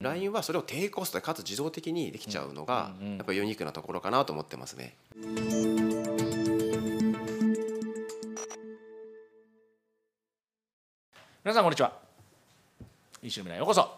[0.00, 4.94] LINE はそれを低コストでかつ自動的にできちゃうのがやっぱりユニークなところかなと思ってますね。
[11.44, 11.94] 皆さんこんにちは。
[13.22, 13.90] 一週目へようこそ。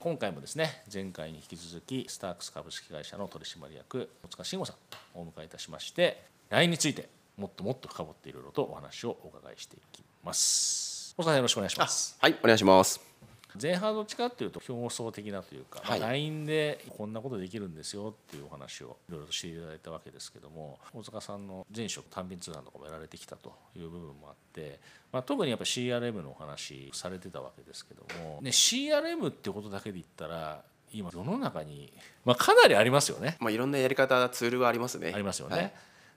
[0.00, 11.14] 今回もですね前回に引き続きスタークス株式会社の取締役戸塚慎吾さんをお迎えいたしまして LINE についてもっともっと深掘っていろいろとお話をお伺いしていきます。
[11.18, 12.16] 戸塚さんよろしくお願いします。
[12.18, 13.12] はいお願いします。
[13.60, 24.80] 前半どっちかっていうと表層的なというか、はいまあ LINE でこんなことできるんですよっていうお話をいろいろとしていただいたわけですけども大塚さんの前職単品通販とかもやられてきたという部分もあって、
[25.12, 31.92] まあ、特にやっぱ CRM のお話されてたわけですけども、ね、CRM ってことだけで言ったら今世の中に、
[32.24, 33.36] まあ、かなりありますよね。
[33.40, 35.10] まあいろんなやり方ツールはありますね。
[35.14, 35.56] ありますよね。
[35.56, 35.72] はい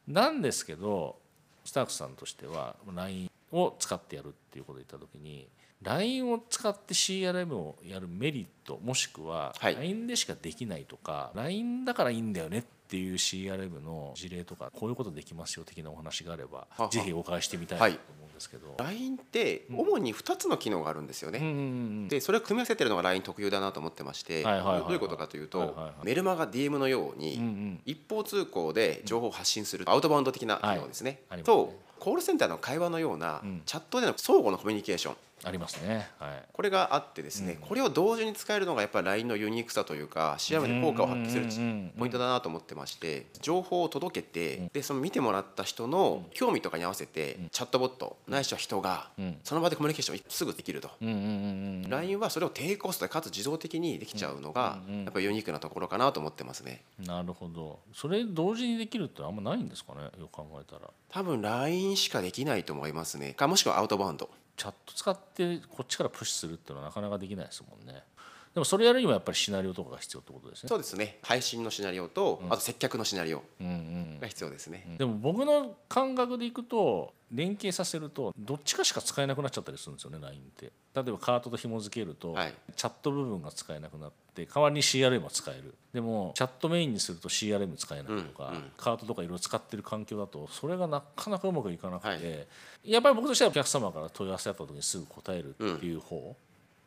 [0.07, 1.17] なんですけど
[1.63, 5.47] スタークスさんとしては LINE を使ってやるっていうことを言った時に
[5.85, 9.75] LINE を使って CRM をやるメリットもしくははい。
[9.75, 18.75] LINE でしかできないとか、LINE だからいいんだよねっていう CRM の事例とかこういうことできますよ的なお話があればははぜひお伺いしてみたいと思うんですけど。
[18.77, 21.39] LINE って主に2つの機能があるんですよね。
[21.39, 24.81] うんでそれを組み合わせてるのが LINE 特有だなと思ってまして、はいはいはいはい。
[24.81, 25.93] どういうことかというと、はいはいはい。
[26.03, 31.21] メルマガ DM のようにん一方通行で情報を発信するアウトバウンド的な機能ですね。
[31.29, 31.43] はい。
[31.43, 33.61] とコールセンターの会話のようなうん。
[33.65, 36.09] チャットでの相互のコミュニケーションありますね。
[36.17, 36.43] はい。
[36.51, 49.37] これがあってですね、これを同時に使えるのがやっぱり LINE のユニークさというか CRM で効果を発揮するポイントだなと思ってまして情報を届けてでその見てもらった人の興味とかに合わせてチャットボットないしは人がうん。
[49.43, 50.89] その場でコミュニケーションすぐできると。
[50.99, 56.81] LINE はそれを低コストでかつ自動的にできちゃうのがやっぱりユニークなところかなと思ってますね。
[56.99, 57.79] なるほど。
[57.93, 60.03] それ同時にできるってあんまないんですかね？
[60.19, 60.89] よく考えたら。
[61.09, 63.33] 多分 LINE しかできないと思いますね。
[63.33, 64.29] かもしくはアウトバウンド。
[64.55, 68.03] チャット使ってこっちからプッシュするっていうのはなかなかできないですもんね。
[68.55, 70.69] でもそれやるにはやっぱりシナリオとかが必要ってことですね。
[70.69, 71.19] そうですね。
[71.21, 74.19] 配信のシナリオとあと接客のシナリオうんうん。
[74.21, 74.95] が必要ですね。
[74.97, 80.71] でも僕の感覚でいくと連携させるとどっちかしか使えなくなっちゃったりするんですよね LINE って。
[80.95, 82.53] 例えばカートと紐付けると、はい。
[82.77, 85.73] チャット部分が使えなくなって代わりに CRM は使える。
[85.93, 88.71] でもチャットメインにすると CRM 使えないとか、うんうん。
[88.77, 92.47] カートとかいろいろ使ってる環境だとそれがなかなかうまくいかなくて、はい。
[92.93, 96.15] やっぱり僕としてはお客様から問い合わせあった時にすぐ答えるっていう方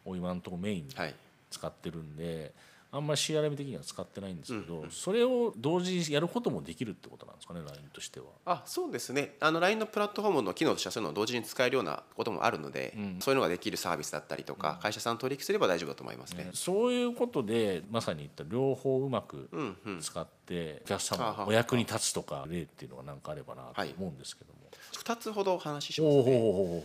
[0.06, 1.14] を今のところメインにはい。
[1.50, 2.54] 使ってるんで
[2.90, 8.26] あんまり CRM 的には使ってないんですけど、それを同時にやることもできるってことなんですかね LINE としては。
[8.46, 9.36] あそうですね。
[9.40, 16.48] あの LINE のプラットフォームの機能としてはそういうのを同時に使えるようなこともあるので、そういうのができるサービスだったりとか、会社さんと取引すれば大丈夫だと思いますね。
[16.54, 24.58] そういうことでまさに言った両方うまくうんうん、使ってお客様お役に立つとか例っていうのが何かあればなと思うんですけども。
[24.98, 26.22] 2つほどお話ししますね。
[26.22, 26.32] ほうほう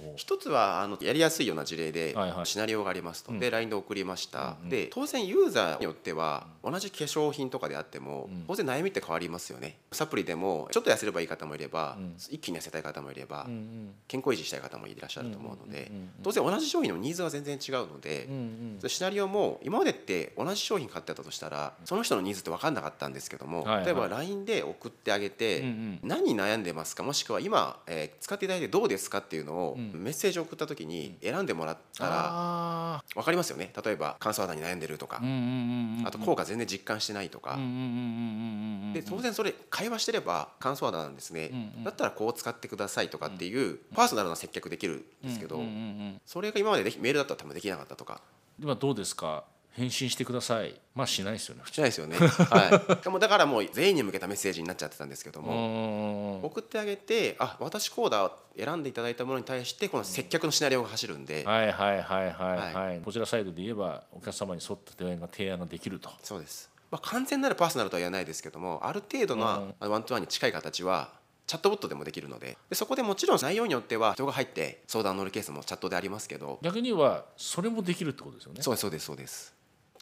[0.05, 2.45] ほう一つはあのやりやすいような事例で、はいはい。
[2.45, 3.39] シナリオがありますと、うん。
[3.39, 8.43] で LINE で送りました、で当然ユーザーによっては同じ化粧品とかであっても、うん。
[8.47, 9.77] 当然悩みって変わりますよね。
[9.91, 12.15] サプリでもちょっと痩せればいい方もいれば、うん。
[12.29, 13.93] 一気に痩せたい方もいれば、うんうん。
[14.07, 18.35] 健康維持したい方もいらっしゃると思うので、うんうんうんうん当然同じ商品のニーズは全然違うので、うん
[18.83, 23.85] うんシナリオも今までって同じ商品買ってたとしたらその人のニーズって分かんなかったんですけども、はいはい。
[23.85, 25.99] 例えば LINE で送ってあげて、うんうん。
[26.01, 27.03] 何に悩んでますか？
[27.03, 29.91] もしくは今、えー使っていただいてどうですかっていうのを、うん。
[30.03, 33.71] メッセージを送った時に選んでもらったらあ分かりますよね？
[33.85, 34.97] 例えば乾燥肌に悩んでる？
[34.97, 35.17] とか。
[35.17, 37.53] ーうん、うんうんうんあと効果全然実感してないとか。
[37.53, 38.93] うんうんうんうんうんうん。
[38.93, 48.21] で当然それ会話してれば乾燥肌なんですね、うんうんだったらこう使ってくださいとかっていうパーソナルな接客できるんですけど、うんうんうんうんそれが今までメールだったら多分できなかったとか。
[48.59, 49.43] 今どうですか？
[49.75, 50.79] 返信してください。
[50.93, 51.63] まあしないですよね。
[51.71, 52.15] しないですよね。
[52.19, 53.03] はい。
[53.03, 58.33] でもだからもう全員に向けたメッセージになっちゃってたんですけども、も送ってあげて、あ、私コーダー
[58.63, 66.11] 選んでいただいたものに対してこの接客のシナリオが走るんで、はいはいはいはいはい、こちらサイドで言えばお客様に沿った提案が提案ができると。
[66.21, 66.69] そうです。
[66.91, 71.23] まあ完全なるパーソナルとは言わないですけども、ある程度のワントゥワンに近い形は。
[71.45, 72.57] チャットボットでもできるので。
[72.69, 76.57] でそこでもちろん内容によっては人が入って相談乗るケースもチャットでありますけど。
[76.61, 78.61] 逆にはそれもできるってことですよね。
[78.61, 79.53] そうですそうですそうです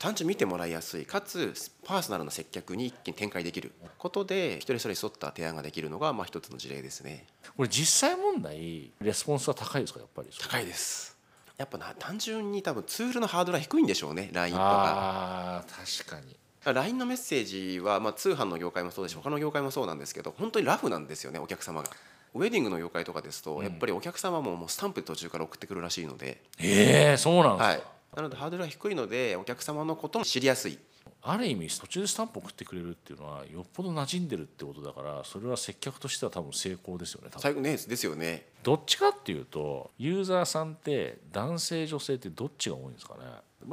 [0.01, 1.05] 単純に見てもらいやすい。
[1.05, 1.53] かつ
[1.85, 7.27] パーソナルな接客に一気に展開できることで一人一人に沿った提案ができるのがまあ一つの事例ですね。
[7.55, 11.15] これ実際問題レスポンスは高いですかやっぱり高いです。
[11.55, 14.65] やっぱな単純に多分ツールのハードルは低いんでしょうね LINE とか。
[14.65, 16.35] ああ確かに。
[16.65, 21.89] LINE のメッセージは、まあ、通販の業界もそうですし他の業界もそうなんですけど本当にラフなんですよねお客様が。
[22.33, 27.83] ウェディングの業界とかですと、やっぱりお客様ももうスタンプで途中から送ってくるらしいので、ええそうなんですか、はい、
[28.15, 30.77] なのでハードルが低いのでお客様のことも知りやすい。
[31.23, 38.47] ある意味途中でスタンプ送ってくれるっていうのはよっぽど馴染んでるってことだからそれは接客としては多分成功ですよね最後ねですよね。
[38.63, 43.21] どっちかっていうとユーザーさんって男性女性ってどっちが多いんですかね。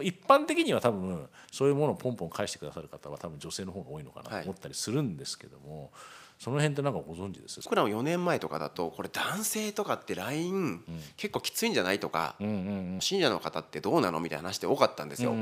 [0.03, 5.91] 一般的には多分そういうものをポンポン返してくださる方は多分女性の方が多いのかなと思ったりするんですけども、
[6.39, 7.61] その辺ってなんかご存知です？
[7.65, 10.83] 僕らも4年前とかだとこれ男性とかって LINE
[11.17, 12.37] 結構きついんじゃないとか、
[13.01, 14.21] 信者の方ってどうなの？
[14.21, 15.35] みたいな話って多かったんですよ。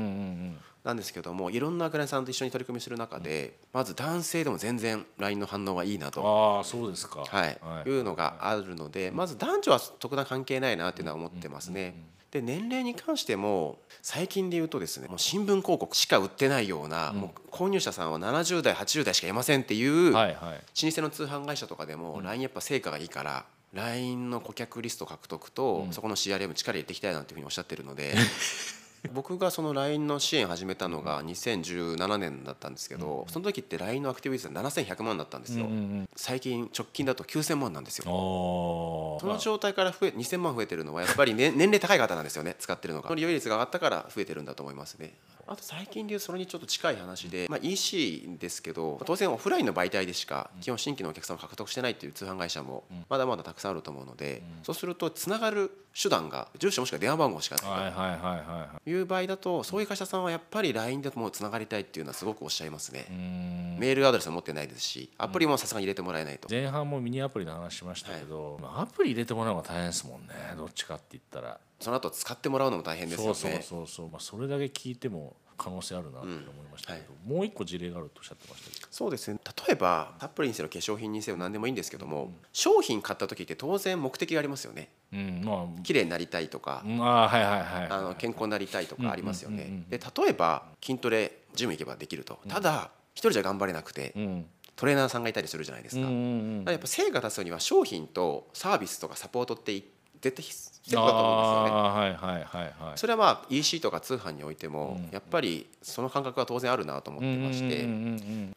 [0.87, 6.21] なんですけどもいろんなクライアントさんと一緒に取り組みする中で、まず男性でも全然 LINE の反応はいいなと。
[6.57, 7.25] ああそうですか。
[7.27, 7.45] は
[7.85, 11.93] い、い、うのがあるので、まず男女は特段関係ないなっていうのは思ってますね。
[12.31, 20.85] で年齢に関しても最近で言うとですねもう新聞広告しか売ってないような、もう購入者さんは70代80代しかいませんっていう、はいはい。
[20.85, 28.15] 老舗の通販会社とかでも LINE やっぱ成果がいいから LINE の顧客リスト獲得とそこの CRM 力入れていきたいなっていうふうにおっしゃってるので
[29.13, 35.67] 僕がその LINE の支援始めたのが2017年だったんですけどその時って LINE のアクティブユーザー7100万だったんですよ。
[36.15, 38.11] 最近直近だと9000万なんですよ。
[38.11, 43.13] おその状態から増え2000万増えてるのはやっぱり、ね、 年齢高い方なんですよね使ってるのが。
[43.15, 45.13] 利用率が上がったから増えてるんだと思いますね
[45.47, 58.83] あと最近でいうそれにちょっと近い話で、まあ、EC ですけど当然オフラインの媒体でしか基本新規のお客さんを獲得してないっていう通販会社もまだまだたくさんあると思うので、そうするとつながる手段が住所もしくは電話番号しかないはいはいはいはい。
[58.83, 63.07] という場合だとそういう会社さんはやっぱり LINE でもうつながりたいっていうのはすごくおっしゃいますね。
[63.09, 63.77] うん。
[63.79, 66.47] メールアドレスも持ってないですしアプリもさすがに入れてもらえないと。
[66.49, 70.33] 前半もミニアプリの話しましたけど、まあアプリ入れてもらうのが大変ですもんね。
[70.55, 73.61] どっちかって言ったらその後使ってもらうのも大変ですよそうね。
[73.61, 76.37] そうそうそう、まあ、それだけ聞いても可能性あるなって思い
[76.71, 78.87] ましたけど、もう一個事例があるとおっしゃってましたけど。
[78.91, 79.39] そうですね。
[79.67, 84.89] 例えばアプリにせよ化粧品にせよ何でもいいんですけども、商品買った時って当然目的がありますよね。
[85.13, 85.81] うんまあ。
[85.83, 87.01] 綺麗になりたいとか、うん。
[87.01, 92.39] あーはいはいはいあの健康になりたいとかありますようんうんうんうんねで例えば筋トレジム行けばできると。
[92.47, 94.45] ただ一人じゃ頑張れなくてうん。
[94.75, 99.81] トレーナーさんがいたりするじゃないですか,、やっぱ成果出すには商品とサービスとかサポートって
[100.21, 107.85] 絶対セットだと思うんですよねはいはいはいはいそれはまあ EC とか通販においてもやっぱりその感覚は当然あるなと思ってまして、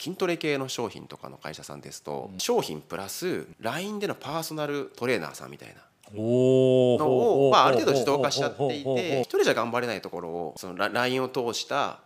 [0.00, 5.74] 筋トレ系の商品とかの会社さんですと、商品プラス LINE でのパーソナルトレーナーさんみたいな
[6.12, 12.00] のーを、まあ、ある程度自動化しちゃっていて一人じゃ頑張れないところをそのラ LINE を通した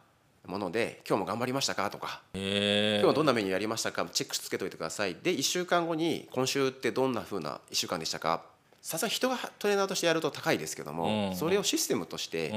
[0.46, 8.42] もので「今日も頑張りましたか?」とかへー「今日はどんなメニューやりましたか?」チェックつけといてくださいで1週間後に「今週ってどんな風な1週間でしたか?」
[8.84, 12.50] さすがに人がトレーナーとしてやると高いですけども、うんそれをシステムとして、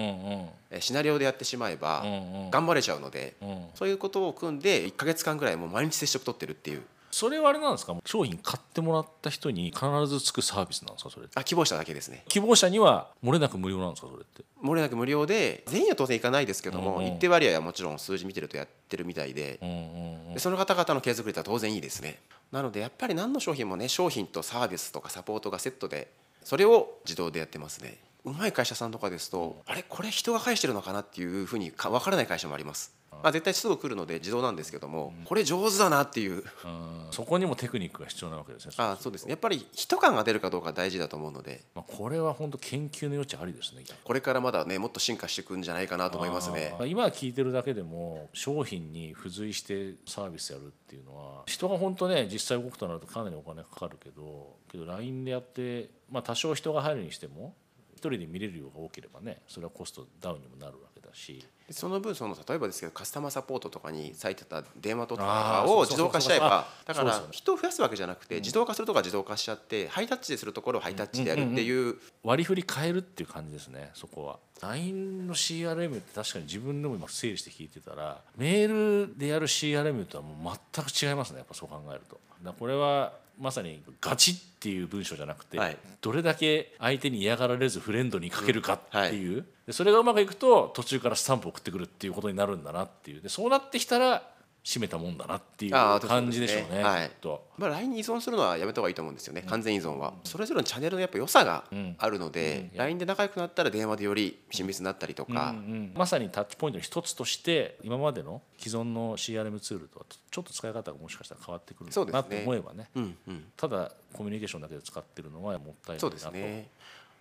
[0.74, 2.04] うんシナリオでやってしまえば、
[2.52, 6.82] 頑張れちゃうので、うんそういうことを組んで1か月間ぐらいもう毎日接触取ってるっていう
[7.18, 7.96] それはあれなんですか？
[8.06, 11.10] 商品買ってもらった人に必ずつくサービスなんですか？
[11.10, 12.24] それあ希望者だけですね。
[12.28, 14.08] 希望者には漏れなく無料なんですか？
[14.08, 14.44] それって。
[14.64, 17.16] 漏れなく無料で全員は当然いかないですけども、うんうん。
[17.16, 20.34] 一定割合はもちろん数字見てるとやってるみたいで,、うんうんうん。
[20.36, 22.20] でその方々の継続率は当然いいですね。
[22.52, 26.12] なのでやっぱり何の商品もね商品とサービスとかサポートがセットで
[26.44, 27.98] それを自動でやってますね。
[28.26, 29.84] うまい会社さんとかですとあれ？
[29.90, 32.94] これ人が返してるのかなっていうふうにか分からない会社もあります、
[33.24, 36.44] まあ、絶対すぐ来るので自動なんですけども、これ上手だなっていう。
[36.66, 37.08] うん。
[37.12, 39.32] そこにもテクニックが必要なわけですねあそうですね。
[39.32, 41.64] やっぱり人感が出るかどうか大事だと思うので。
[41.74, 46.74] まあ、これは本当研究の余地ありですねこれからまだねもっと進化していくんじゃないかなと思いますね。
[46.88, 57.56] 今聞いてるだけでも商品に付随してサービスやるっていうのは人が本当ね実際動くとなるとかなりお金かかるけどけど LINE でやって、まあ、多少人が入るにしても
[57.94, 61.46] 一人で見れる量が多ければねそれはコストダウンにもなるわけだし。
[61.68, 74.40] でその分その例えばですけどカスタマーサポートとかに割いてた電話とあかーを自動化しちゃえばだから人を増やすわけじゃなくて自動化するとこは自動化しちゃってハイタッチでするところをハイタッチでやるっていう割り振り変えるっていう感じですねそこは。
[74.62, 82.18] LINE の CRM って確かに自分でも今整理して聞いてたらメールでやる CRM とはもう全く違いますねやっぱそう考えると。
[82.58, 85.78] これはまさにガチっていう文章じゃなくて、はい。
[86.02, 88.80] どれだけ相手に嫌がられずフレンドに書けるかっ
[89.10, 93.22] ていう、でそれがうまくいくと途中からスタンプ送ってくるっていうことになるんだなっていう。
[93.22, 94.24] でそうなってきたら
[94.68, 96.84] 締めたもんだなっていう感じでしょうねそうね。
[96.84, 97.12] はい。
[97.58, 99.44] まあ LINE に依存するのはやめた方がいいと思うんですよね。
[99.48, 100.14] 完全依存は。
[100.26, 101.64] それぞれのチャンネルのやっぱ良さが
[101.98, 105.52] あるので LINE で仲良くなったら電話でより親密になったりとか。
[105.52, 112.90] うんまさにタッチポイントの一つとして今までの既存の CRM ツールとはちょっと使い方がもしかしたら変わってくるのかなと思えばね。
[112.94, 113.46] うんうん。
[113.56, 116.70] ただコミュニケーションだけで使ってるのはもったいないそうなとですね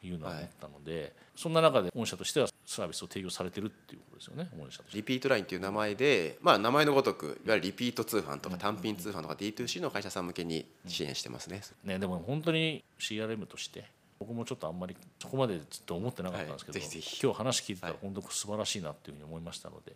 [0.02, 4.96] いうのは思ったので、そんな中で御社としてはサービスを提供されてるっていうことですよね御社として。
[4.96, 11.62] リピートラインっていう名前で、まあ、名前のごとくいわゆるリピート通販とか単品通販とか D2C の会社さん向けに支援してますね。
[11.84, 13.84] ね、でも本当に CRM として
[14.18, 17.20] 僕もちょっとあんまりそこまでずっと思ってなかったんですけど、はいぜひぜひ。
[17.22, 18.02] 今日話聞いてたらはい。
[18.02, 19.92] 本当素晴らしいなっていうふうに思いましたので、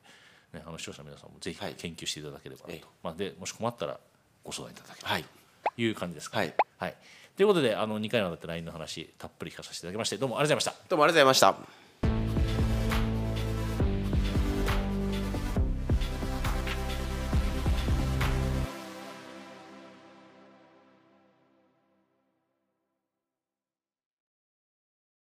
[0.52, 1.74] ね、あの視聴者の皆さんもぜひはい。
[1.74, 2.84] 研究していただければなと、ええ。
[3.02, 3.98] まあ、でもし困ったら
[4.44, 5.24] ご相談いただければはい。
[5.24, 6.94] という感じですか、はいはい、
[7.36, 10.88] ということであの2回にわたって LINE の話たっぷり聞かさせていただきましてどうもありがとうございました。
[10.88, 11.79] どうもありがとうございました。